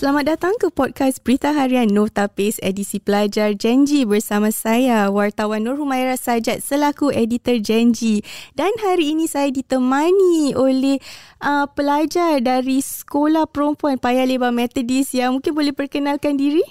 [0.00, 5.76] Selamat datang ke podcast Berita Harian Nota Pace edisi pelajar Janji bersama saya wartawan Nur
[5.76, 8.24] Humaira Sajat selaku editor Janji.
[8.56, 10.96] Dan hari ini saya ditemani oleh
[11.44, 16.64] uh, pelajar dari Sekolah Perempuan Paya Lebar Methodist yang mungkin boleh perkenalkan diri.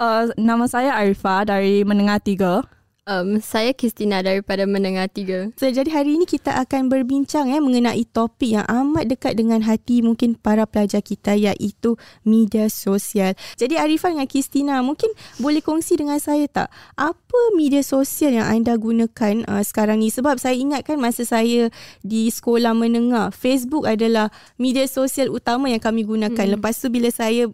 [0.00, 2.64] Uh, nama saya Arifah dari Menengah Tiga.
[3.06, 5.54] Um, saya Kristina daripada Menengah Tiga.
[5.54, 10.02] So, jadi hari ini kita akan berbincang eh, mengenai topik yang amat dekat dengan hati
[10.02, 11.94] mungkin para pelajar kita iaitu
[12.26, 13.38] media sosial.
[13.54, 16.66] Jadi Arifah dengan Kristina mungkin boleh kongsi dengan saya tak
[16.98, 21.70] apa media sosial yang anda gunakan uh, sekarang ni sebab saya ingatkan masa saya
[22.02, 26.42] di sekolah menengah Facebook adalah media sosial utama yang kami gunakan.
[26.42, 26.58] Hmm.
[26.58, 27.46] Lepas tu bila saya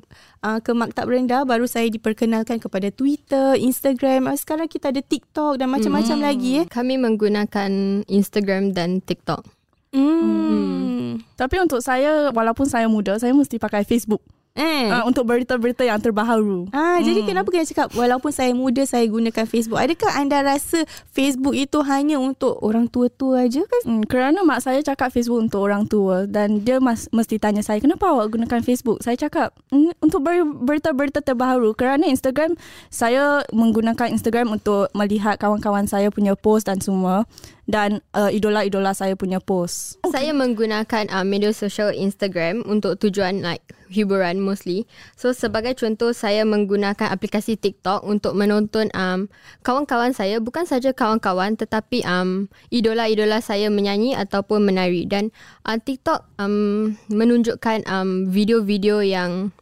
[0.42, 4.28] uh, ke maktab rendah baru saya diperkenalkan kepada Twitter, Instagram.
[4.28, 6.26] Uh, sekarang kita ada TikTok dan macam-macam hmm.
[6.26, 6.66] lagi eh.
[6.68, 7.70] Kami menggunakan
[8.10, 9.46] Instagram dan TikTok.
[9.94, 10.20] Hmm.
[10.20, 11.10] hmm.
[11.38, 14.20] Tapi untuk saya walaupun saya muda, saya mesti pakai Facebook.
[14.52, 14.84] Eh.
[14.92, 16.68] Uh, untuk berita-berita yang terbaharu.
[16.76, 17.08] Ah, hmm.
[17.08, 19.80] jadi kenapa kena cakap walaupun saya muda saya gunakan Facebook?
[19.80, 23.82] Adakah anda rasa Facebook itu hanya untuk orang tua-tua aja kan?
[23.88, 27.80] Hmm, kerana mak saya cakap Facebook untuk orang tua dan dia mas, mesti tanya saya
[27.80, 29.00] kenapa awak gunakan Facebook?
[29.00, 31.72] Saya cakap mm, untuk ber, berita-berita terbaharu.
[31.72, 32.52] Kerana Instagram
[32.92, 37.24] saya menggunakan Instagram untuk melihat kawan-kawan saya punya post dan semua
[37.64, 39.96] dan uh, idola-idola saya punya post.
[40.12, 44.88] Saya menggunakan uh, media sosial Instagram untuk tujuan like hiburan mostly.
[45.14, 49.28] So sebagai contoh saya menggunakan aplikasi TikTok untuk menonton um,
[49.60, 50.40] kawan-kawan saya.
[50.40, 55.04] Bukan saja kawan-kawan tetapi um, idola-idola saya menyanyi ataupun menari.
[55.04, 55.28] Dan
[55.68, 59.52] uh, TikTok um, menunjukkan um, video-video yang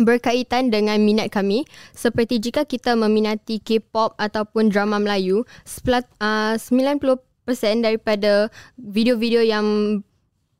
[0.00, 1.68] berkaitan dengan minat kami.
[1.92, 7.20] Seperti jika kita meminati K-pop ataupun drama Melayu uh, 90%
[7.84, 8.48] daripada
[8.80, 9.66] video-video yang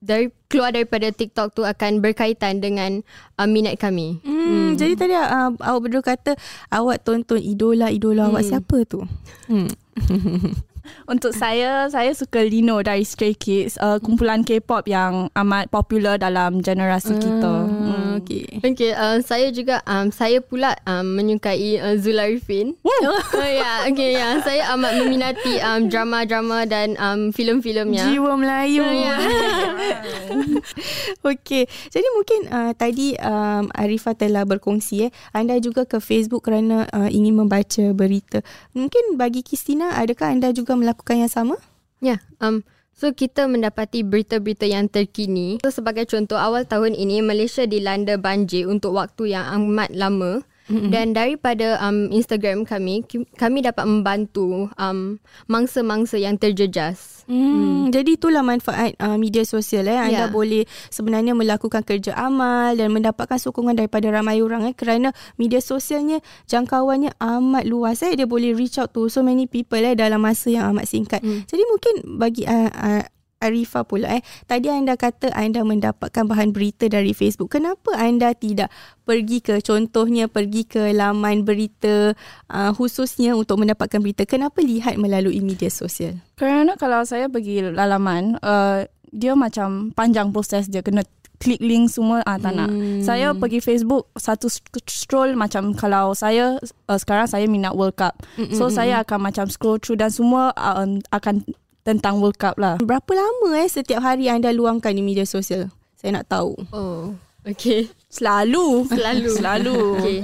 [0.00, 3.04] dari keluar daripada TikTok tu akan berkaitan dengan
[3.36, 4.18] uh, minat kami.
[4.24, 4.68] Hmm, hmm.
[4.80, 6.32] Jadi tadi uh, awak berdua kata
[6.72, 8.30] awak tonton idola-idola hmm.
[8.32, 9.04] awak siapa tu?
[9.46, 9.68] Hmm.
[11.06, 16.62] Untuk saya, saya suka Lino dari Stray Kids, uh, kumpulan K-pop yang amat popular dalam
[16.62, 17.46] generasi kita.
[17.46, 18.10] Uh, hmm.
[18.20, 18.46] Okay.
[18.60, 22.76] Okay, uh, saya juga, um, saya pula um, menyukai uh, Zularifin.
[23.00, 24.44] Oh, uh, yeah, okay, yeah.
[24.44, 28.12] Saya amat meminati um, drama-drama dan um, filem-filemnya.
[28.12, 28.84] Jiwa Melayu.
[28.84, 29.18] Uh, yeah.
[31.30, 36.86] okay, jadi mungkin uh, tadi um, Arifah telah berkongsi eh, anda juga ke Facebook kerana
[36.90, 38.40] uh, ingin membaca berita.
[38.72, 41.56] Mungkin bagi Kristina, adakah anda juga melakukan yang sama?
[42.00, 42.64] Ya, yeah, um,
[42.96, 45.60] so kita mendapati berita-berita yang terkini.
[45.60, 50.44] So sebagai contoh, awal tahun ini Malaysia dilanda banjir untuk waktu yang amat lama.
[50.70, 50.90] Mm-hmm.
[50.94, 53.02] Dan daripada um, Instagram kami,
[53.34, 55.18] kami dapat membantu um,
[55.50, 57.26] mangsa-mangsa yang terjejas.
[57.30, 57.94] Hmm, hmm.
[57.94, 59.86] Jadi itulah manfaat uh, media sosial.
[59.86, 59.94] Eh.
[59.94, 60.34] Anda yeah.
[60.34, 64.66] boleh sebenarnya melakukan kerja amal dan mendapatkan sokongan daripada ramai orang.
[64.66, 64.74] Eh.
[64.74, 66.18] Kerana media sosialnya
[66.50, 68.02] jangkauannya amat luas.
[68.02, 68.18] Eh.
[68.18, 71.22] Dia boleh reach out to so many people eh, dalam masa yang amat singkat.
[71.22, 71.46] Hmm.
[71.46, 73.04] Jadi mungkin bagi uh, uh,
[73.40, 74.22] Arifah pula eh.
[74.44, 77.56] Tadi anda kata anda mendapatkan bahan berita dari Facebook.
[77.56, 78.68] Kenapa anda tidak
[79.08, 82.12] pergi ke contohnya pergi ke laman berita
[82.52, 84.28] uh, khususnya untuk mendapatkan berita?
[84.28, 86.20] Kenapa lihat melalui media sosial?
[86.36, 91.02] Kerana kalau saya pergi laman uh, dia macam panjang proses dia kena
[91.40, 92.60] klik link semua ah tak hmm.
[92.60, 92.70] nak.
[93.00, 94.52] Saya pergi Facebook satu
[94.84, 98.12] scroll macam kalau saya uh, sekarang saya minat World Cup.
[98.36, 98.52] Mm-mm.
[98.52, 101.40] So saya akan macam scroll through dan semua uh, akan
[101.82, 102.76] tentang World Cup lah.
[102.80, 105.72] Berapa lama eh setiap hari anda luangkan di media sosial?
[105.96, 106.56] Saya nak tahu.
[106.72, 107.12] Oh,
[107.44, 107.92] okay.
[108.08, 108.88] Selalu.
[108.88, 109.30] Selalu.
[109.38, 109.78] Selalu.
[110.00, 110.18] Okay.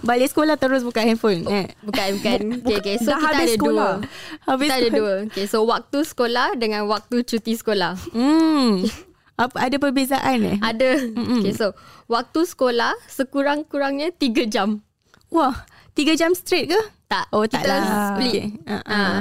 [0.00, 1.44] Balik sekolah terus buka handphone.
[1.44, 1.68] Oh, eh.
[1.84, 2.38] Bukan, bukan.
[2.64, 2.96] Okay, okay.
[3.02, 3.92] So Dah kita habis ada sekolah.
[4.00, 4.46] dua.
[4.46, 5.14] Habis kita ada dua.
[5.28, 7.98] Okay, so waktu sekolah dengan waktu cuti sekolah.
[8.14, 8.86] Hmm.
[9.42, 10.58] Apa ada perbezaan eh?
[10.58, 11.14] Ada.
[11.14, 11.42] Mm-mm.
[11.46, 11.70] Okay, so
[12.10, 14.82] waktu sekolah sekurang-kurangnya tiga jam.
[15.30, 16.80] Wah, tiga jam straight ke?
[17.06, 17.30] Tak.
[17.30, 18.14] Oh, tak lah.
[18.16, 18.32] Split.
[18.34, 18.46] Okay.
[18.66, 18.86] Uh-uh.
[18.86, 19.20] Uh.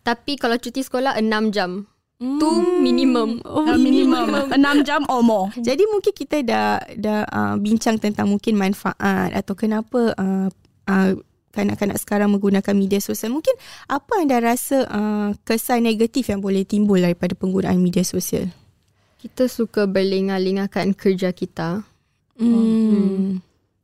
[0.00, 1.84] Tapi kalau cuti sekolah 6 jam.
[2.20, 2.36] Hmm.
[2.36, 2.50] Tu
[2.84, 3.40] minimum.
[3.48, 4.52] Oh, minimum.
[4.52, 4.56] 6
[4.88, 5.48] jam or more.
[5.56, 10.48] Jadi mungkin kita dah dah uh, bincang tentang mungkin manfaat atau kenapa uh,
[10.84, 11.12] uh,
[11.50, 13.32] kanak-kanak sekarang menggunakan media sosial.
[13.32, 13.56] Mungkin
[13.88, 18.52] apa anda rasa uh, kesan negatif yang boleh timbul daripada penggunaan media sosial?
[19.20, 21.84] Kita suka berlengah-lengahkan kerja kita.
[22.36, 22.52] Hmm.
[22.52, 23.28] hmm.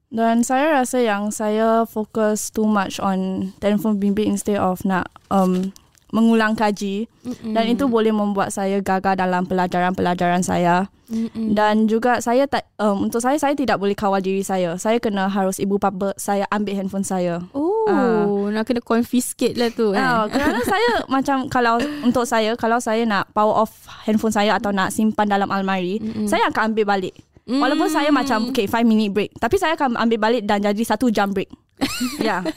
[0.06, 5.74] Dan saya rasa yang saya fokus too much on telefon bimbit instead of nak um,
[6.14, 7.50] mengulang kaji Mm-mm.
[7.50, 10.86] dan itu boleh membuat saya gagal dalam pelajaran-pelajaran saya.
[11.06, 11.54] Mm-mm.
[11.54, 14.74] Dan juga saya tak um, untuk saya saya tidak boleh kawal diri saya.
[14.78, 17.42] Saya kena harus ibu bapa saya ambil handphone saya.
[17.54, 18.50] Oh, uh.
[18.50, 20.02] nak kena confiscate lah tu kan.
[20.02, 24.70] Uh, kerana saya macam kalau untuk saya kalau saya nak power off handphone saya atau
[24.70, 26.26] nak simpan dalam almari, Mm-mm.
[26.26, 27.14] saya akan ambil balik.
[27.46, 27.62] Mm.
[27.62, 31.10] Walaupun saya macam okay 5 minute break, tapi saya akan ambil balik dan jadi satu
[31.14, 31.46] jam break.
[32.20, 32.42] Ya.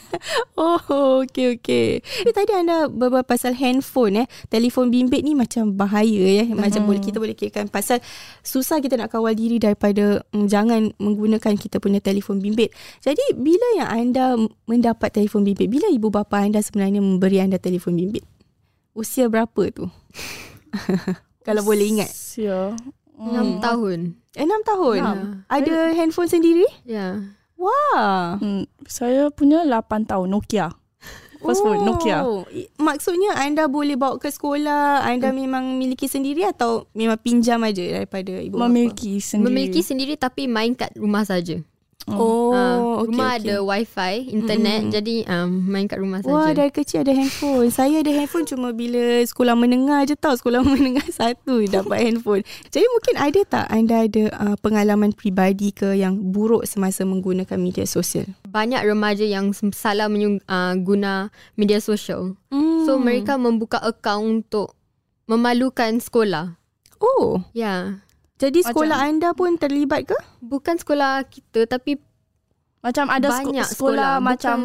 [0.60, 2.04] Oh, okey okey.
[2.04, 4.28] Eh, tadi anda berbual pasal handphone eh.
[4.52, 6.46] Telefon bimbit ni macam bahaya ya.
[6.52, 6.88] Macam mm.
[6.92, 8.04] boleh kita boleh kirakan pasal
[8.44, 12.76] susah kita nak kawal diri daripada mm, jangan menggunakan kita punya telefon bimbit.
[13.00, 14.26] Jadi bila yang anda
[14.68, 15.72] mendapat telefon bimbit?
[15.72, 18.28] Bila ibu bapa anda sebenarnya memberi anda telefon bimbit?
[18.92, 19.88] Usia berapa tu?
[21.48, 22.12] Kalau boleh ingat.
[22.12, 22.76] Usia
[23.20, 23.60] 6 hmm.
[23.60, 24.00] tahun.
[24.36, 25.00] 6 tahun.
[25.00, 25.12] Ya.
[25.48, 26.68] Ada handphone sendiri?
[26.84, 27.20] Ya.
[27.60, 28.40] Wah.
[28.40, 30.72] Hmm, saya punya 8 tahun Nokia.
[31.40, 32.20] First oh, phone Nokia.
[32.76, 35.38] Maksudnya anda boleh bawa ke sekolah, anda hmm.
[35.40, 38.68] memang miliki sendiri atau memang pinjam aja daripada ibu bapa?
[38.68, 39.48] Memiliki sendiri.
[39.48, 41.60] Memiliki sendiri tapi main kat rumah saja.
[42.16, 44.96] Oh, uh, rumah okay, ada wifi, internet, mm-hmm.
[44.96, 46.34] jadi um, main kat rumah saja.
[46.34, 47.70] Wah, dari kecil ada handphone.
[47.70, 50.34] Saya ada handphone cuma bila sekolah menengah je tau.
[50.34, 52.44] Sekolah menengah satu dapat handphone.
[52.74, 57.86] Jadi mungkin ada tak anda ada uh, pengalaman pribadi ke yang buruk semasa menggunakan media
[57.86, 58.26] sosial?
[58.50, 62.34] Banyak remaja yang salah menyung, uh, guna media sosial.
[62.50, 62.90] Mm.
[62.90, 64.74] So mereka membuka akaun untuk
[65.30, 66.58] memalukan sekolah.
[66.98, 67.46] Oh.
[67.54, 67.62] Ya.
[67.62, 68.09] Yeah.
[68.40, 70.18] Jadi sekolah macam, anda pun terlibat ke?
[70.40, 72.00] Bukan sekolah kita tapi
[72.80, 74.58] macam ada banyak sekolah, sekolah macam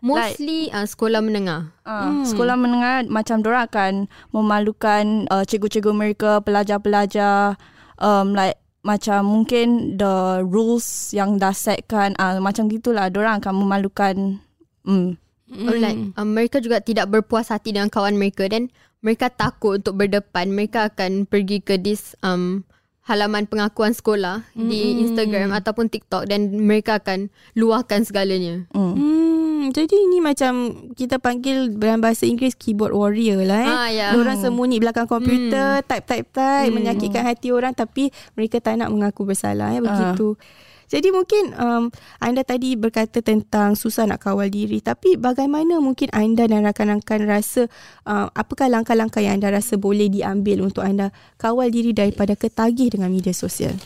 [0.00, 1.62] mostly like, uh, sekolah menengah.
[1.84, 2.24] Uh, hmm.
[2.24, 3.92] Sekolah menengah macam orang akan
[4.32, 7.60] memalukan uh, cikgu-cikgu mereka, pelajar-pelajar
[8.00, 14.40] um, like macam mungkin the rules yang dah setkan uh, macam gitulah orang akan memalukan
[14.88, 15.20] mm.
[15.52, 15.68] Mm.
[15.84, 18.72] like uh, mereka juga tidak berpuas hati dengan kawan mereka dan
[19.04, 22.64] mereka takut untuk berdepan mereka akan pergi ke this um
[23.10, 24.70] halaman pengakuan sekolah mm.
[24.70, 27.26] di Instagram ataupun TikTok dan mereka akan
[27.58, 28.70] luahkan segalanya.
[28.70, 28.94] Mm.
[28.94, 30.52] Hmm, jadi ini macam
[30.94, 33.74] kita panggil dalam bahasa Inggeris keyboard warrior lah eh.
[33.74, 34.10] Ah, yeah.
[34.14, 35.86] Orang sembunyi belakang komputer, mm.
[35.90, 36.74] type type type mm.
[36.78, 40.38] menyakitkan hati orang tapi mereka tak nak mengaku bersalah ya begitu.
[40.38, 40.69] Uh.
[40.90, 44.82] Jadi mungkin um, anda tadi berkata tentang susah nak kawal diri.
[44.82, 47.70] Tapi bagaimana mungkin anda dan rakan-rakan rasa
[48.10, 53.14] uh, apakah langkah-langkah yang anda rasa boleh diambil untuk anda kawal diri daripada ketagih dengan
[53.14, 53.78] media sosial?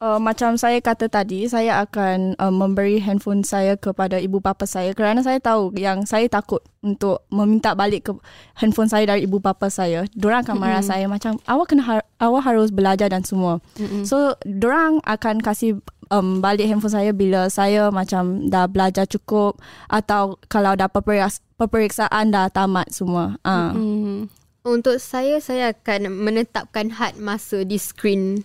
[0.00, 4.96] Uh, macam saya kata tadi, saya akan uh, memberi handphone saya kepada ibu bapa saya
[4.96, 8.12] kerana saya tahu yang saya takut untuk meminta balik ke
[8.56, 10.08] handphone saya dari ibu bapa saya.
[10.16, 10.88] Diorang akan marah mm-hmm.
[10.88, 13.60] saya macam awak kena har- awak harus belajar dan semua.
[13.76, 14.08] Mm-hmm.
[14.08, 20.36] So, diorang akan kasih um, balik handphone saya bila saya macam dah belajar cukup atau
[20.50, 20.90] kalau dah
[21.56, 23.38] peperiksaan dah tamat semua.
[23.46, 23.72] Uh.
[23.72, 24.18] Mm-hmm.
[24.60, 28.44] Untuk saya, saya akan menetapkan had masa di screen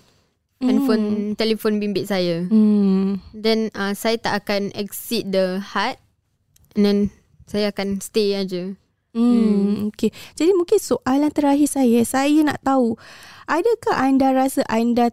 [0.63, 1.35] handphone mm.
[1.35, 2.47] telefon bimbit saya.
[2.47, 3.19] Hmm.
[3.35, 5.99] Then uh, saya tak akan exceed the had
[6.75, 6.99] and then
[7.45, 8.73] saya akan stay aja.
[9.11, 9.35] Hmm.
[9.35, 9.75] hmm.
[9.91, 10.11] Okay.
[10.35, 12.95] Jadi mungkin soalan terakhir saya, saya nak tahu,
[13.47, 15.11] adakah anda rasa anda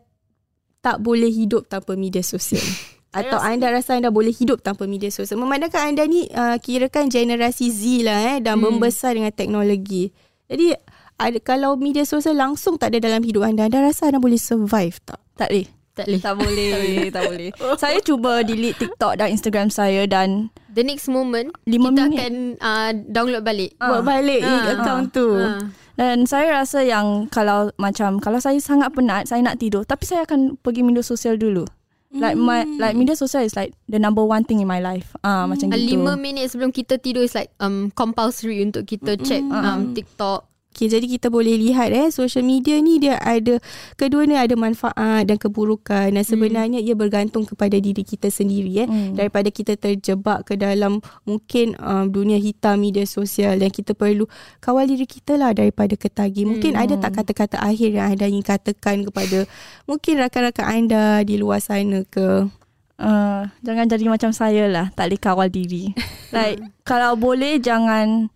[0.83, 2.63] tak boleh hidup tanpa media sosial?
[3.17, 5.37] Atau rasa anda rasa anda boleh hidup tanpa media sosial?
[5.37, 8.73] Memandangkan anda ni uh, kirakan generasi Z lah eh, dan hmm.
[8.73, 10.11] membesar dengan teknologi.
[10.49, 10.73] Jadi
[11.21, 14.97] ada, kalau media sosial langsung tak ada dalam hidup anda, anda rasa anda boleh survive
[15.05, 15.21] tak?
[15.37, 15.69] Tak boleh.
[15.93, 16.21] Tak boleh.
[16.25, 17.05] Tak boleh.
[17.17, 17.51] tak boleh.
[17.83, 22.17] saya cuba delete TikTok dan Instagram saya dan the next moment kita minit.
[22.17, 22.33] akan
[22.65, 23.77] uh, download balik.
[23.77, 23.93] Uh.
[23.93, 24.73] Buat balik uh.
[24.81, 25.13] account uh.
[25.13, 25.29] tu.
[25.37, 25.61] Uh.
[25.97, 30.25] Dan saya rasa yang kalau macam kalau saya sangat penat, saya nak tidur, tapi saya
[30.25, 31.69] akan pergi media sosial dulu.
[32.13, 32.77] Like my hmm.
[32.77, 35.17] like media sosial is like the number one thing in my life.
[35.25, 35.57] Ah uh, mm.
[35.57, 35.97] macam gitu.
[35.97, 39.49] Lima minit sebelum kita tidur is like um compulsory untuk kita check mm.
[39.49, 43.61] um TikTok, Okay, jadi kita boleh lihat eh social media ni dia ada
[44.01, 46.89] kedua ni ada manfaat dan keburukan dan sebenarnya hmm.
[46.89, 49.21] ia bergantung kepada diri kita sendiri eh hmm.
[49.21, 54.25] daripada kita terjebak ke dalam mungkin um, dunia hitam media sosial dan kita perlu
[54.65, 56.49] kawal diri kita lah daripada ketagi.
[56.49, 56.83] Mungkin hmm.
[56.89, 59.45] ada tak kata-kata akhir yang anda ingin katakan kepada
[59.85, 62.49] mungkin rakan-rakan anda di luar sana ke?
[62.97, 65.93] Uh, jangan jadi macam saya lah, tak boleh kawal diri.
[66.37, 68.33] like kalau boleh jangan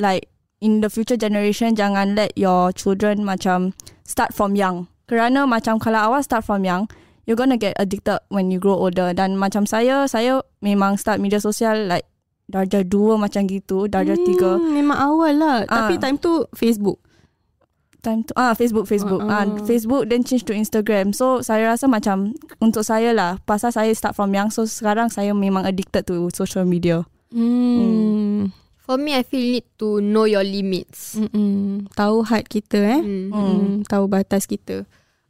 [0.00, 0.32] like
[0.66, 3.70] in the future generation jangan let your children macam
[4.02, 4.90] start from young.
[5.06, 6.90] Kerana macam kalau awak start from young,
[7.30, 9.14] you're gonna get addicted when you grow older.
[9.14, 12.10] Dan macam saya, saya memang start media sosial like
[12.50, 14.50] darjah dua macam gitu, darjah hmm, tiga.
[14.58, 15.56] Memang awal lah.
[15.70, 15.70] Uh.
[15.70, 16.98] Tapi time tu Facebook.
[18.02, 19.38] Time tu ah Facebook Facebook uh, uh.
[19.42, 21.14] ah Facebook then change to Instagram.
[21.14, 25.30] So saya rasa macam untuk saya lah pasal saya start from young so sekarang saya
[25.30, 27.06] memang addicted to social media.
[27.30, 28.50] Hmm.
[28.50, 28.65] hmm.
[28.86, 31.18] For me, I feel need to know your limits.
[31.18, 31.90] Mm-mm.
[31.98, 33.02] Tahu had kita eh.
[33.02, 33.34] Mm.
[33.34, 33.70] Mm.
[33.90, 34.86] Tahu batas kita.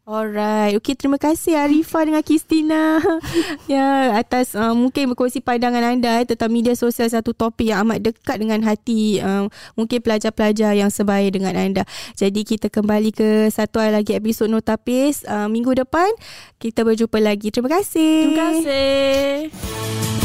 [0.07, 0.79] Alright.
[0.79, 3.03] Okay, terima kasih Arifah dengan Kristina.
[3.73, 8.15] ya, atas uh, mungkin berkongsi pandangan anda eh, tentang media sosial satu topik yang amat
[8.15, 11.83] dekat dengan hati uh, mungkin pelajar-pelajar yang sebaya dengan anda.
[12.15, 16.07] Jadi kita kembali ke satu lagi episod Notapis uh, minggu depan.
[16.63, 17.51] Kita berjumpa lagi.
[17.51, 18.31] Terima kasih.
[18.31, 20.16] Terima kasih.